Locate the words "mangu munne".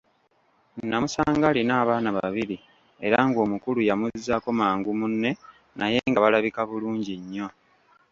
4.59-5.31